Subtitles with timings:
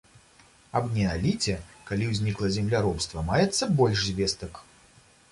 [0.77, 1.53] Аб неаліце,
[1.89, 4.57] калі ўзнікла земляробства, маецца больш звестак.